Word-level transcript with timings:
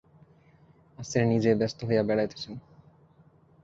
আজ 0.97 1.05
তিনি 1.11 1.25
নিজেই 1.31 1.55
ব্যস্ত 1.59 1.79
হইয়া 1.87 2.03
বেড়াইতেছেন। 2.09 2.53